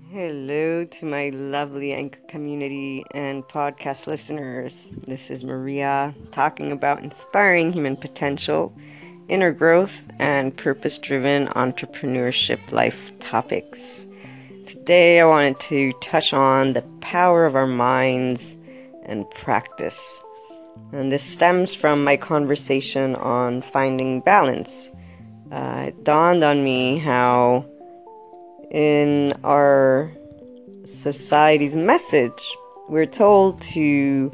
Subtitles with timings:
[0.00, 4.88] Hello to my lovely anchor community and podcast listeners.
[5.06, 8.74] This is Maria talking about inspiring human potential,
[9.28, 14.06] inner growth, and purpose driven entrepreneurship life topics.
[14.66, 18.56] Today, I wanted to touch on the power of our minds
[19.04, 20.22] and practice.
[20.92, 24.90] And this stems from my conversation on finding balance.
[25.50, 27.66] Uh, it dawned on me how
[28.72, 30.10] in our
[30.84, 32.56] society's message,
[32.88, 34.32] we're told to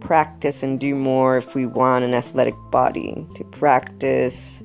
[0.00, 4.62] practice and do more if we want an athletic body, to practice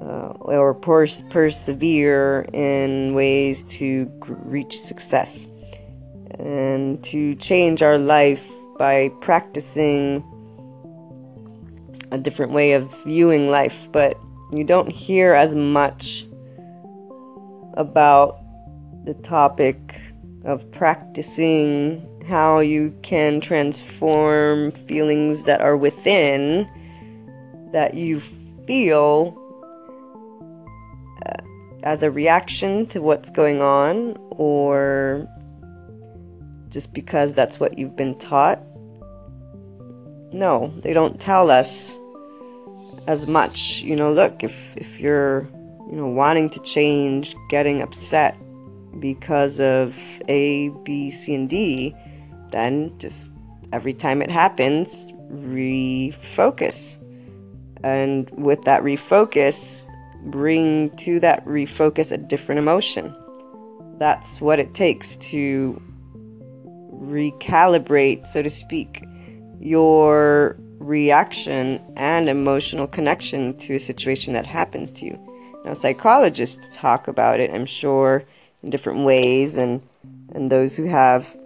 [0.00, 5.48] uh, or pers- persevere in ways to reach success,
[6.38, 8.48] and to change our life
[8.78, 10.22] by practicing
[12.12, 13.88] a different way of viewing life.
[13.90, 14.16] But
[14.52, 16.26] you don't hear as much
[17.76, 18.43] about
[19.04, 20.00] the topic
[20.44, 26.68] of practicing how you can transform feelings that are within
[27.72, 29.36] that you feel
[31.26, 31.42] uh,
[31.82, 35.28] as a reaction to what's going on or
[36.70, 38.60] just because that's what you've been taught.
[40.32, 41.96] No, they don't tell us
[43.06, 43.80] as much.
[43.80, 45.42] You know, look, if if you're,
[45.90, 48.36] you know, wanting to change, getting upset,
[49.00, 51.94] because of A, B, C, and D,
[52.50, 53.32] then just
[53.72, 56.98] every time it happens, refocus.
[57.82, 59.84] And with that refocus,
[60.24, 63.14] bring to that refocus a different emotion.
[63.98, 65.80] That's what it takes to
[66.92, 69.04] recalibrate, so to speak,
[69.60, 75.18] your reaction and emotional connection to a situation that happens to you.
[75.64, 78.24] Now, psychologists talk about it, I'm sure,
[78.64, 79.86] in different ways, and
[80.32, 81.36] and those who have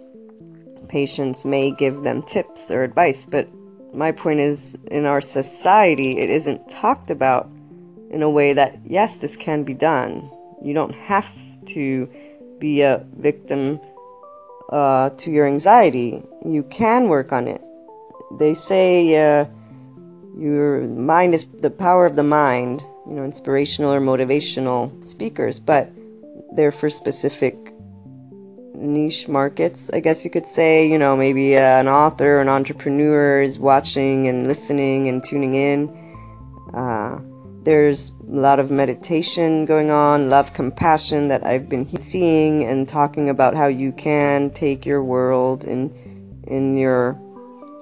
[0.89, 3.27] patients may give them tips or advice.
[3.27, 3.49] But
[3.93, 7.51] my point is, in our society, it isn't talked about
[8.11, 10.31] in a way that yes, this can be done.
[10.63, 11.31] You don't have
[11.67, 12.09] to
[12.59, 13.81] be a victim
[14.71, 16.23] uh, to your anxiety.
[16.45, 17.63] You can work on it.
[18.39, 19.47] They say uh,
[20.37, 22.83] your mind is the power of the mind.
[23.07, 25.91] You know, inspirational or motivational speakers, but
[26.53, 27.57] they're for specific
[28.75, 30.89] niche markets, I guess you could say.
[30.89, 35.89] You know, maybe uh, an author, an entrepreneur is watching and listening and tuning in.
[36.75, 37.19] Uh,
[37.65, 43.29] there's a lot of meditation going on, love, compassion that I've been seeing and talking
[43.29, 45.93] about how you can take your world in
[46.47, 47.21] in your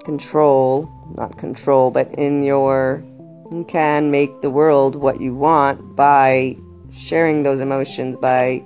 [0.05, 3.05] control, not control, but in your
[3.53, 6.57] you can make the world what you want by
[6.97, 8.65] sharing those emotions by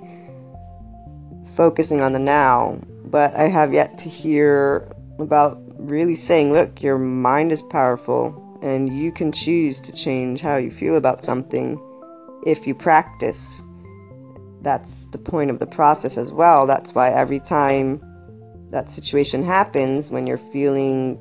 [1.55, 2.79] focusing on the now.
[3.05, 8.89] But I have yet to hear about really saying, look, your mind is powerful and
[8.93, 11.79] you can choose to change how you feel about something
[12.45, 13.61] if you practice.
[14.61, 16.67] That's the point of the process as well.
[16.67, 17.99] That's why every time
[18.69, 21.19] that situation happens, when you're feeling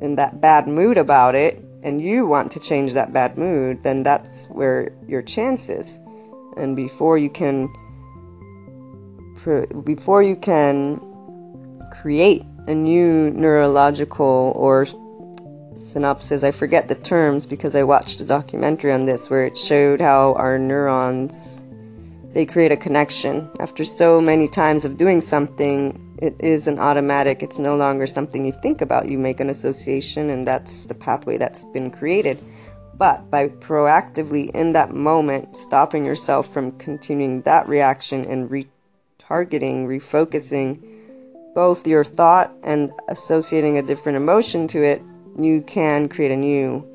[0.00, 4.02] in that bad mood about it, and you want to change that bad mood, then
[4.02, 6.00] that's where your chance is
[6.58, 7.68] and before you can
[9.84, 11.00] before you can
[11.92, 14.86] create a new neurological or
[15.76, 20.00] synopsis i forget the terms because i watched a documentary on this where it showed
[20.00, 21.64] how our neurons
[22.32, 23.50] they create a connection.
[23.58, 28.44] After so many times of doing something it is an automatic it's no longer something
[28.44, 29.08] you think about.
[29.08, 32.42] You make an association and that's the pathway that's been created
[32.98, 40.82] but by proactively in that moment stopping yourself from continuing that reaction and retargeting, refocusing
[41.54, 45.00] both your thought and associating a different emotion to it,
[45.38, 46.86] you can create a new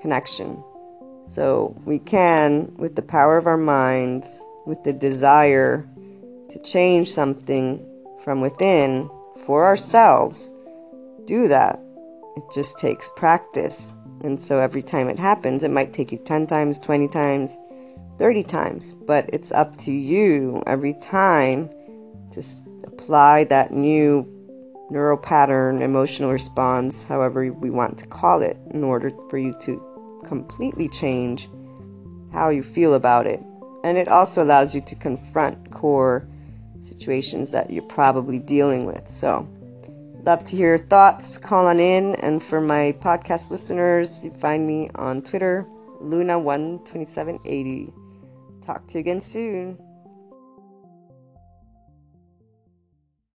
[0.00, 0.62] connection.
[1.26, 5.88] So we can, with the power of our minds, with the desire
[6.48, 7.86] to change something
[8.24, 9.08] from within
[9.46, 10.50] for ourselves,
[11.26, 11.80] do that.
[12.36, 13.94] It just takes practice.
[14.22, 17.58] And so every time it happens, it might take you 10 times, 20 times,
[18.18, 21.70] 30 times, but it's up to you every time
[22.32, 22.42] to
[22.84, 24.26] apply that new
[24.90, 29.82] neural pattern, emotional response, however we want to call it, in order for you to
[30.24, 31.48] completely change
[32.32, 33.40] how you feel about it.
[33.84, 36.28] And it also allows you to confront core
[36.82, 39.08] situations that you're probably dealing with.
[39.08, 39.48] So,
[40.24, 41.38] Love to hear your thoughts.
[41.38, 42.14] Call on in.
[42.16, 45.66] And for my podcast listeners, you find me on Twitter,
[46.02, 47.92] Luna12780.
[48.60, 49.78] Talk to you again soon.